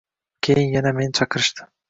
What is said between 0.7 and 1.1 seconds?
yana